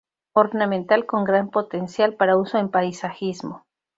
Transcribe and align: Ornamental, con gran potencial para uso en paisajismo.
Ornamental, 0.33 1.05
con 1.05 1.25
gran 1.25 1.51
potencial 1.51 2.15
para 2.15 2.35
uso 2.35 2.57
en 2.57 2.71
paisajismo. 2.71 3.67